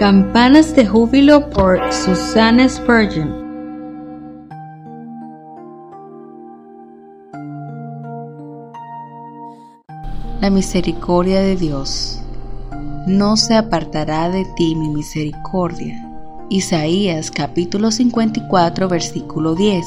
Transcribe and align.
Campanas 0.00 0.74
de 0.74 0.86
júbilo 0.86 1.50
por 1.50 1.78
Susana 1.92 2.66
Spurgeon. 2.66 3.28
La 10.40 10.48
misericordia 10.48 11.42
de 11.42 11.54
Dios. 11.54 12.18
No 13.06 13.36
se 13.36 13.54
apartará 13.54 14.30
de 14.30 14.46
ti 14.56 14.74
mi 14.74 14.88
misericordia. 14.88 16.02
Isaías 16.48 17.30
capítulo 17.30 17.90
54 17.90 18.88
versículo 18.88 19.54
10. 19.54 19.84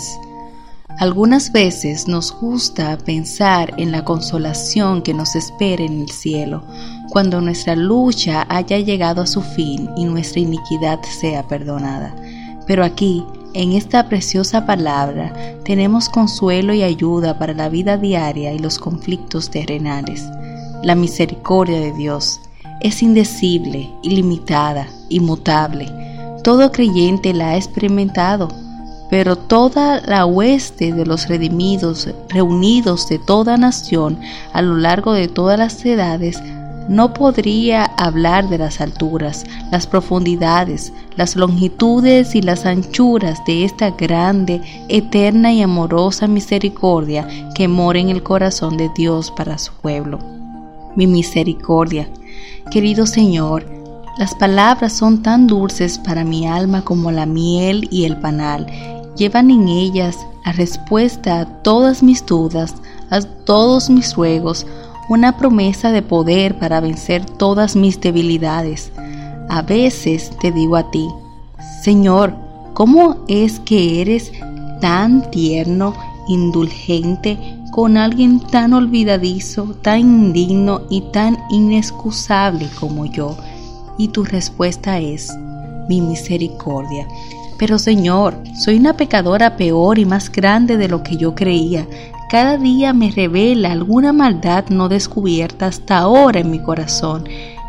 Algunas 1.00 1.52
veces 1.52 2.08
nos 2.08 2.32
gusta 2.40 3.00
pensar 3.00 3.74
en 3.78 3.92
la 3.92 4.06
consolación 4.06 5.02
que 5.02 5.16
nos 5.16 5.36
espera 5.36 5.84
en 5.84 6.02
el 6.02 6.12
cielo, 6.12 6.64
cuando 7.10 7.42
nuestra 7.42 7.76
lucha 7.76 8.46
haya 8.50 8.80
llegado 8.80 9.22
a 9.22 9.28
su 9.28 9.42
fin 9.42 9.90
y 9.96 10.06
nuestra 10.06 10.42
iniquidad 10.42 11.00
sea 11.20 11.48
perdonada. 11.48 12.16
Pero 12.66 12.84
aquí, 12.84 13.24
en 13.54 13.74
esta 13.74 14.08
preciosa 14.08 14.66
palabra, 14.66 15.34
tenemos 15.64 16.10
consuelo 16.10 16.74
y 16.74 16.84
ayuda 16.84 17.38
para 17.38 17.54
la 17.54 17.70
vida 17.70 17.98
diaria 17.98 18.54
y 18.54 18.60
los 18.60 18.80
conflictos 18.80 19.50
terrenales. 19.50 20.26
La 20.82 20.96
misericordia 20.96 21.80
de 21.80 21.94
Dios 21.94 22.40
es 22.82 23.04
indecible, 23.04 23.90
ilimitada, 24.02 24.88
inmutable. 25.10 25.88
Todo 26.44 26.72
creyente 26.72 27.34
la 27.34 27.52
ha 27.52 27.58
experimentado 27.58 28.50
pero 29.14 29.36
toda 29.36 30.02
la 30.08 30.26
hueste 30.26 30.92
de 30.92 31.06
los 31.06 31.28
redimidos, 31.28 32.10
reunidos 32.30 33.08
de 33.10 33.20
toda 33.20 33.58
nación 33.58 34.20
a 34.54 34.64
lo 34.64 34.76
largo 34.78 35.14
de 35.14 35.28
todas 35.28 35.60
las 35.60 35.86
edades, 35.86 36.42
no 36.90 37.14
podría 37.14 37.86
hablar 37.98 38.50
de 38.50 38.58
las 38.58 38.82
alturas, 38.82 39.46
las 39.72 39.88
profundidades, 39.88 40.94
las 41.16 41.36
longitudes 41.36 42.36
y 42.36 42.42
las 42.42 42.66
anchuras 42.66 43.40
de 43.46 43.66
esta 43.66 43.92
grande, 43.92 44.62
eterna 44.90 45.54
y 45.54 45.62
amorosa 45.62 46.28
misericordia 46.28 47.28
que 47.56 47.68
mora 47.68 48.00
en 48.00 48.10
el 48.10 48.24
corazón 48.24 48.78
de 48.78 48.90
Dios 48.96 49.32
para 49.32 49.58
su 49.58 49.74
pueblo. 49.74 50.20
Mi 50.96 51.08
misericordia, 51.08 52.10
querido 52.72 53.06
Señor, 53.06 53.66
las 54.18 54.36
palabras 54.36 54.94
son 54.94 55.24
tan 55.24 55.48
dulces 55.48 55.98
para 55.98 56.24
mi 56.24 56.46
alma 56.46 56.84
como 56.84 57.12
la 57.12 57.26
miel 57.26 57.88
y 57.90 58.06
el 58.06 58.18
panal, 58.18 58.68
llevan 59.16 59.50
en 59.50 59.68
ellas 59.68 60.18
la 60.46 60.52
respuesta 60.52 61.40
a 61.40 61.46
todas 61.64 62.04
mis 62.04 62.26
dudas, 62.26 62.76
a 63.10 63.22
todos 63.22 63.90
mis 63.90 64.16
ruegos, 64.16 64.68
una 65.10 65.38
promesa 65.38 65.92
de 65.92 66.02
poder 66.02 66.58
para 66.58 66.80
vencer 66.80 67.26
todas 67.26 67.76
mis 67.76 68.00
debilidades. 68.00 68.92
A 69.50 69.62
veces 69.62 70.32
te 70.40 70.52
digo 70.52 70.76
a 70.76 70.90
ti, 70.92 71.08
Señor, 71.82 72.36
¿cómo 72.74 73.18
es 73.28 73.60
que 73.60 74.02
eres 74.02 74.32
tan 74.82 75.30
tierno, 75.32 75.94
indulgente 76.28 77.38
con 77.72 77.98
alguien 77.98 78.40
tan 78.40 78.74
olvidadizo, 78.74 79.76
tan 79.82 80.00
indigno 80.00 80.82
y 80.90 81.02
tan 81.12 81.38
inexcusable 81.50 82.70
como 82.80 83.06
yo? 83.06 83.36
Y 83.98 84.08
tu 84.08 84.24
respuesta 84.24 85.00
es, 85.00 85.32
mi 85.90 86.02
misericordia. 86.02 87.08
Pero 87.58 87.78
Señor, 87.78 88.36
soy 88.56 88.78
una 88.78 88.98
pecadora 88.98 89.56
peor 89.58 90.00
y 90.00 90.06
más 90.06 90.32
grande 90.32 90.78
de 90.78 90.88
lo 90.88 91.04
que 91.04 91.18
yo 91.18 91.36
creía. 91.36 91.88
Cada 92.34 92.58
día 92.58 92.94
me 92.94 93.12
revela 93.12 93.72
alguna 93.72 94.12
maldad 94.12 94.66
no 94.70 94.90
descubierta 94.90 95.68
hasta 95.68 96.00
ahora 96.00 96.40
en 96.40 96.50
mi 96.50 96.58
corazón, 96.58 97.26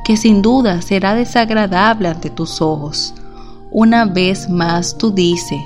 que 0.06 0.16
sin 0.16 0.40
duda 0.40 0.80
será 0.80 1.14
desagradable 1.14 2.08
ante 2.08 2.30
tus 2.30 2.62
ojos. 2.62 3.12
Una 3.70 4.06
vez 4.06 4.48
más 4.48 4.96
tú 4.96 5.10
dices, 5.10 5.60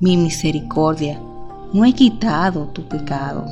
mi 0.00 0.18
misericordia, 0.18 1.18
no 1.72 1.86
he 1.86 1.94
quitado 1.94 2.66
tu 2.66 2.86
pecado. 2.86 3.46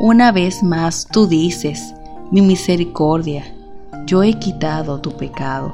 Una 0.00 0.32
vez 0.32 0.60
más 0.64 1.06
tú 1.12 1.28
dices, 1.28 1.94
mi 2.32 2.42
misericordia, 2.42 3.44
yo 4.06 4.24
he 4.24 4.32
quitado 4.40 5.00
tu 5.00 5.12
pecado. 5.12 5.72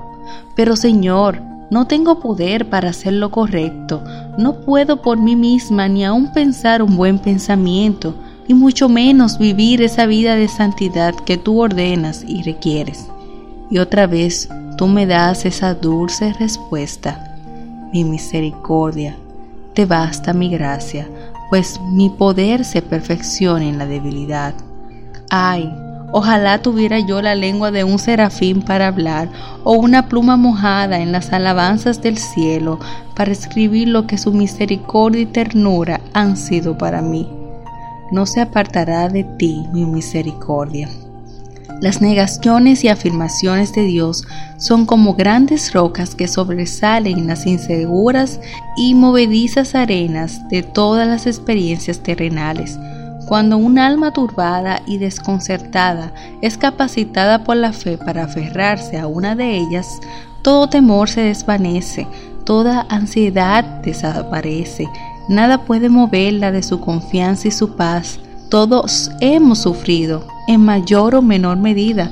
Pero 0.55 0.77
Señor, 0.77 1.41
no 1.71 1.87
tengo 1.87 2.21
poder 2.21 2.69
para 2.69 2.91
hacer 2.91 3.15
lo 3.15 3.31
correcto, 3.31 4.03
no 4.39 4.61
puedo 4.61 5.03
por 5.03 5.19
mí 5.19 5.37
misma 5.37 5.89
ni 5.89 6.05
aun 6.05 6.33
pensar 6.33 6.83
un 6.83 6.97
buen 6.97 7.19
pensamiento, 7.19 8.15
y 8.47 8.55
mucho 8.55 8.89
menos 8.89 9.39
vivir 9.39 9.83
esa 9.83 10.07
vida 10.07 10.37
de 10.37 10.49
santidad 10.49 11.15
que 11.15 11.39
tú 11.39 11.61
ordenas 11.61 12.25
y 12.27 12.43
requieres. 12.43 13.09
Y 13.71 13.79
otra 13.79 14.07
vez 14.07 14.49
tú 14.77 14.87
me 14.87 15.07
das 15.07 15.47
esa 15.47 15.75
dulce 15.75 16.33
respuesta. 16.35 17.37
Mi 17.93 18.05
misericordia, 18.05 19.17
te 19.73 19.87
basta 19.87 20.33
mi 20.33 20.51
gracia, 20.51 21.09
pues 21.49 21.81
mi 21.91 22.11
poder 22.11 22.65
se 22.65 22.83
perfecciona 22.83 23.65
en 23.65 23.79
la 23.79 23.87
debilidad. 23.87 24.55
Ay, 25.31 25.73
Ojalá 26.17 26.63
tuviera 26.63 27.01
yo 27.01 27.21
la 27.21 27.35
lengua 27.35 27.73
de 27.73 27.83
un 27.83 27.99
serafín 27.99 28.63
para 28.63 28.87
hablar 28.87 29.29
o 29.65 29.73
una 29.73 30.07
pluma 30.09 30.37
mojada 30.37 31.01
en 31.01 31.11
las 31.11 31.33
alabanzas 31.33 32.03
del 32.03 32.19
cielo 32.19 32.79
para 33.17 33.33
escribir 33.33 33.89
lo 33.89 34.07
que 34.07 34.17
su 34.17 34.33
misericordia 34.33 35.23
y 35.23 35.27
ternura 35.27 36.01
han 36.13 36.37
sido 36.37 36.79
para 36.79 37.03
mí. 37.03 37.29
No 38.13 38.27
se 38.27 38.41
apartará 38.41 39.09
de 39.09 39.25
ti 39.25 39.67
mi 39.73 39.87
misericordia. 39.87 40.89
Las 41.81 42.01
negaciones 42.01 42.85
y 42.85 42.89
afirmaciones 42.89 43.73
de 43.73 43.83
Dios 43.83 44.25
son 44.57 44.87
como 44.87 45.15
grandes 45.15 45.73
rocas 45.73 46.15
que 46.15 46.29
sobresalen 46.29 47.19
en 47.19 47.27
las 47.27 47.45
inseguras 47.45 48.39
y 48.77 48.95
movedizas 48.95 49.75
arenas 49.75 50.49
de 50.49 50.63
todas 50.63 51.09
las 51.09 51.27
experiencias 51.27 51.99
terrenales 52.05 52.79
cuando 53.27 53.57
un 53.57 53.79
alma 53.79 54.13
turbada 54.13 54.83
y 54.87 54.99
desconcertada 54.99 56.13
es 56.43 56.59
capacitada 56.59 57.45
por 57.45 57.57
la 57.57 57.73
fe 57.73 57.97
para 57.99 58.25
aferrarse 58.25 58.99
a 58.99 59.07
una 59.07 59.35
de 59.35 59.57
ellas, 59.57 60.01
todo 60.43 60.69
temor 60.69 61.09
se 61.09 61.23
desvanece, 61.23 62.07
toda 62.45 62.87
ansiedad 62.91 63.65
desaparece, 63.83 64.87
nada 65.29 65.65
puede 65.65 65.89
moverla 65.89 66.53
de 66.53 66.63
su 66.63 66.81
confianza 66.81 67.49
y 67.49 67.51
su 67.51 67.77
paz. 67.77 68.21
Todos 68.51 69.11
hemos 69.21 69.61
sufrido, 69.61 70.27
en 70.47 70.61
mayor 70.61 71.15
o 71.15 71.23
menor 71.23 71.57
medida, 71.57 72.11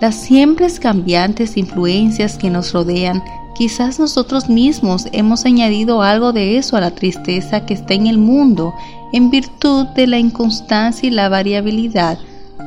las 0.00 0.14
siempre 0.14 0.66
cambiantes 0.80 1.56
influencias 1.56 2.36
que 2.36 2.50
nos 2.50 2.72
rodean 2.72 3.22
Quizás 3.54 4.00
nosotros 4.00 4.48
mismos 4.48 5.06
hemos 5.12 5.44
añadido 5.44 6.02
algo 6.02 6.32
de 6.32 6.58
eso 6.58 6.76
a 6.76 6.80
la 6.80 6.90
tristeza 6.90 7.64
que 7.64 7.74
está 7.74 7.94
en 7.94 8.08
el 8.08 8.18
mundo 8.18 8.74
en 9.12 9.30
virtud 9.30 9.86
de 9.94 10.08
la 10.08 10.18
inconstancia 10.18 11.06
y 11.06 11.12
la 11.12 11.28
variabilidad, 11.28 12.18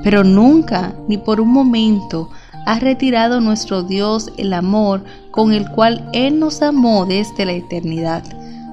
pero 0.03 0.23
nunca, 0.23 0.95
ni 1.09 1.17
por 1.17 1.41
un 1.41 1.51
momento, 1.51 2.29
ha 2.65 2.79
retirado 2.79 3.41
nuestro 3.41 3.83
Dios 3.83 4.31
el 4.37 4.53
amor 4.53 5.03
con 5.31 5.51
el 5.53 5.69
cual 5.69 6.09
Él 6.13 6.39
nos 6.39 6.61
amó 6.61 7.05
desde 7.05 7.45
la 7.45 7.51
eternidad. 7.51 8.23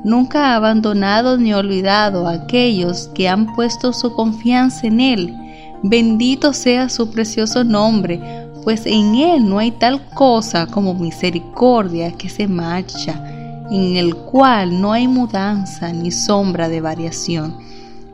Nunca 0.04 0.52
ha 0.52 0.56
abandonado 0.56 1.36
ni 1.36 1.52
olvidado 1.52 2.28
a 2.28 2.32
aquellos 2.32 3.08
que 3.14 3.28
han 3.28 3.54
puesto 3.56 3.92
su 3.92 4.12
confianza 4.12 4.86
en 4.86 5.00
Él. 5.00 5.34
Bendito 5.82 6.52
sea 6.52 6.88
su 6.88 7.10
precioso 7.10 7.64
nombre, 7.64 8.20
pues 8.64 8.86
en 8.86 9.14
Él 9.14 9.48
no 9.48 9.58
hay 9.58 9.70
tal 9.70 10.00
cosa 10.14 10.66
como 10.66 10.94
misericordia 10.94 12.12
que 12.12 12.30
se 12.30 12.48
marcha, 12.48 13.22
en 13.70 13.96
el 13.96 14.16
cual 14.16 14.80
no 14.80 14.92
hay 14.92 15.06
mudanza 15.06 15.92
ni 15.92 16.10
sombra 16.10 16.68
de 16.68 16.80
variación. 16.80 17.56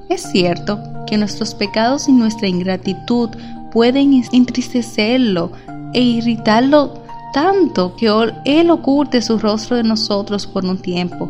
Es 0.08 0.22
cierto 0.22 0.80
que 1.06 1.16
nuestros 1.16 1.54
pecados 1.54 2.08
y 2.08 2.12
nuestra 2.12 2.48
ingratitud 2.48 3.30
pueden 3.72 4.22
entristecerlo 4.32 5.52
e 5.92 6.00
irritarlo 6.00 6.94
tanto 7.32 7.94
que 7.94 8.10
Él 8.44 8.70
oculte 8.70 9.22
su 9.22 9.38
rostro 9.38 9.76
de 9.76 9.84
nosotros 9.84 10.48
por 10.48 10.64
un 10.64 10.78
tiempo, 10.78 11.28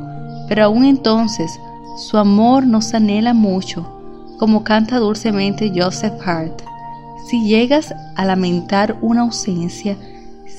pero 0.48 0.64
aún 0.64 0.84
entonces 0.84 1.50
su 1.98 2.16
amor 2.16 2.66
nos 2.66 2.94
anhela 2.94 3.34
mucho, 3.34 3.86
como 4.38 4.64
canta 4.64 4.98
dulcemente 4.98 5.70
Joseph 5.74 6.14
Hart. 6.24 6.69
Si 7.30 7.44
llegas 7.44 7.94
a 8.16 8.24
lamentar 8.24 8.96
una 9.02 9.20
ausencia, 9.20 9.96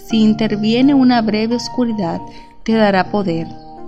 si 0.07 0.21
interviene 0.21 0.93
una 0.93 1.21
breve 1.21 1.57
oscuridad, 1.57 2.21
te 2.63 2.71
dará 2.71 3.11
poder 3.11 3.45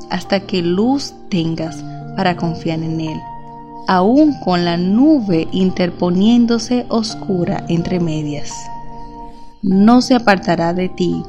hasta 0.10 0.42
que 0.42 0.62
luz 0.62 1.14
tengas 1.30 1.82
para 2.18 2.36
confiar 2.36 2.84
en 2.84 3.00
Él, 3.00 3.18
aún 3.88 4.34
con 4.44 4.66
la 4.66 4.76
nube 4.76 5.48
interponiéndose 5.54 6.86
oscura 6.90 7.64
entre 7.70 8.02
medias. 8.02 8.52
No 9.62 10.02
se 10.02 10.16
apartará 10.16 10.74
de 10.74 10.90
ti 10.90 11.24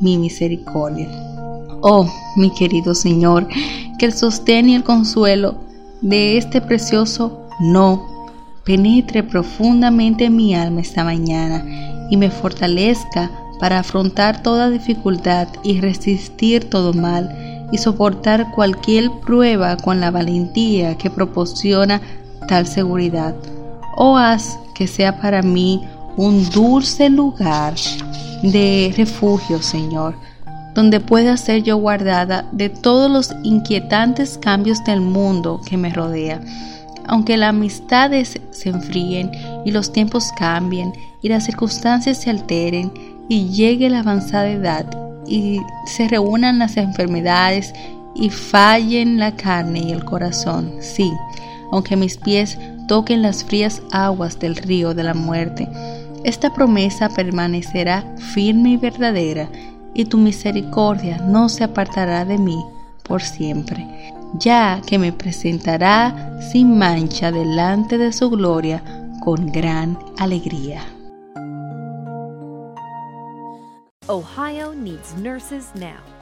mi 0.00 0.16
misericordia. 0.16 1.10
Oh, 1.82 2.10
mi 2.36 2.48
querido 2.54 2.94
Señor, 2.94 3.46
que 3.98 4.06
el 4.06 4.14
sostén 4.14 4.70
y 4.70 4.76
el 4.76 4.82
consuelo 4.82 5.56
de 6.00 6.38
este 6.38 6.62
precioso 6.62 7.42
no 7.60 8.15
penetre 8.66 9.22
profundamente 9.22 10.24
en 10.24 10.36
mi 10.36 10.54
alma 10.54 10.80
esta 10.80 11.04
mañana 11.04 11.64
y 12.10 12.16
me 12.16 12.30
fortalezca 12.30 13.30
para 13.60 13.78
afrontar 13.78 14.42
toda 14.42 14.68
dificultad 14.68 15.48
y 15.62 15.80
resistir 15.80 16.68
todo 16.68 16.92
mal 16.92 17.68
y 17.72 17.78
soportar 17.78 18.50
cualquier 18.54 19.10
prueba 19.24 19.76
con 19.76 20.00
la 20.00 20.10
valentía 20.10 20.98
que 20.98 21.10
proporciona 21.10 22.00
tal 22.48 22.66
seguridad. 22.66 23.34
Oh, 23.96 24.16
haz 24.16 24.58
que 24.74 24.86
sea 24.86 25.20
para 25.20 25.42
mí 25.42 25.82
un 26.16 26.48
dulce 26.50 27.08
lugar 27.08 27.74
de 28.42 28.92
refugio, 28.96 29.62
Señor, 29.62 30.16
donde 30.74 31.00
pueda 31.00 31.36
ser 31.36 31.62
yo 31.62 31.76
guardada 31.76 32.46
de 32.52 32.68
todos 32.68 33.10
los 33.10 33.34
inquietantes 33.44 34.38
cambios 34.38 34.84
del 34.84 35.00
mundo 35.00 35.60
que 35.64 35.76
me 35.76 35.90
rodea. 35.90 36.40
Aunque 37.08 37.36
las 37.36 37.50
amistades 37.50 38.40
se 38.50 38.68
enfríen 38.68 39.30
y 39.64 39.70
los 39.70 39.92
tiempos 39.92 40.32
cambien 40.36 40.92
y 41.22 41.28
las 41.28 41.44
circunstancias 41.44 42.20
se 42.20 42.30
alteren 42.30 42.92
y 43.28 43.48
llegue 43.48 43.90
la 43.90 44.00
avanzada 44.00 44.48
edad 44.48 44.86
y 45.26 45.60
se 45.86 46.08
reúnan 46.08 46.58
las 46.58 46.76
enfermedades 46.76 47.72
y 48.14 48.30
fallen 48.30 49.18
la 49.18 49.36
carne 49.36 49.80
y 49.80 49.92
el 49.92 50.04
corazón, 50.04 50.72
sí, 50.80 51.12
aunque 51.72 51.96
mis 51.96 52.16
pies 52.16 52.58
toquen 52.88 53.22
las 53.22 53.44
frías 53.44 53.82
aguas 53.92 54.38
del 54.38 54.56
río 54.56 54.94
de 54.94 55.02
la 55.02 55.14
muerte, 55.14 55.68
esta 56.24 56.52
promesa 56.52 57.08
permanecerá 57.08 58.04
firme 58.16 58.70
y 58.70 58.76
verdadera, 58.76 59.48
y 59.94 60.04
tu 60.04 60.18
misericordia 60.18 61.18
no 61.18 61.48
se 61.48 61.64
apartará 61.64 62.24
de 62.24 62.38
mí 62.38 62.62
por 63.02 63.22
siempre, 63.22 64.12
ya 64.38 64.80
que 64.86 64.98
me 64.98 65.12
presentará 65.12 66.40
sin 66.52 66.78
mancha 66.78 67.30
delante 67.30 67.98
de 67.98 68.12
su 68.12 68.30
gloria 68.30 68.82
con 69.20 69.50
gran 69.52 69.98
alegría. 70.18 70.82
Ohio 74.08 74.72
needs 74.74 75.14
nurses 75.16 75.72
now. 75.74 76.15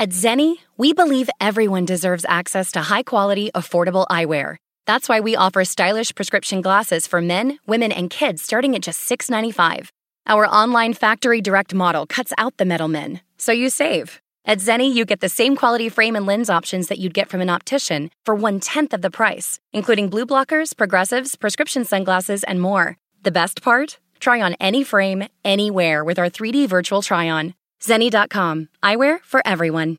At 0.00 0.10
Zenni, 0.10 0.58
we 0.76 0.92
believe 0.92 1.28
everyone 1.40 1.84
deserves 1.84 2.24
access 2.28 2.70
to 2.70 2.82
high 2.82 3.02
quality, 3.02 3.50
affordable 3.52 4.06
eyewear. 4.06 4.54
That's 4.86 5.08
why 5.08 5.18
we 5.18 5.34
offer 5.34 5.64
stylish 5.64 6.14
prescription 6.14 6.60
glasses 6.60 7.08
for 7.08 7.20
men, 7.20 7.58
women, 7.66 7.90
and 7.90 8.08
kids 8.08 8.40
starting 8.40 8.76
at 8.76 8.82
just 8.82 9.10
$6.95. 9.10 9.88
Our 10.28 10.46
online 10.46 10.94
factory 10.94 11.40
direct 11.40 11.74
model 11.74 12.06
cuts 12.06 12.32
out 12.38 12.58
the 12.58 12.64
middlemen, 12.64 13.22
so 13.38 13.50
you 13.50 13.70
save. 13.70 14.20
At 14.44 14.58
Zenni, 14.58 14.94
you 14.94 15.04
get 15.04 15.18
the 15.18 15.28
same 15.28 15.56
quality 15.56 15.88
frame 15.88 16.14
and 16.14 16.26
lens 16.26 16.48
options 16.48 16.86
that 16.86 17.00
you'd 17.00 17.12
get 17.12 17.28
from 17.28 17.40
an 17.40 17.50
optician 17.50 18.12
for 18.24 18.36
one 18.36 18.60
tenth 18.60 18.94
of 18.94 19.02
the 19.02 19.10
price, 19.10 19.58
including 19.72 20.10
blue 20.10 20.26
blockers, 20.26 20.76
progressives, 20.76 21.34
prescription 21.34 21.84
sunglasses, 21.84 22.44
and 22.44 22.60
more. 22.60 22.98
The 23.24 23.32
best 23.32 23.62
part? 23.62 23.98
Try 24.20 24.40
on 24.42 24.54
any 24.60 24.84
frame, 24.84 25.24
anywhere 25.44 26.04
with 26.04 26.20
our 26.20 26.30
3D 26.30 26.68
virtual 26.68 27.02
try 27.02 27.28
on. 27.28 27.54
Zenni.com. 27.82 28.68
Eyewear 28.82 29.20
for 29.24 29.40
everyone. 29.46 29.96